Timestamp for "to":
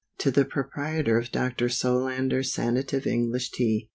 0.17-0.31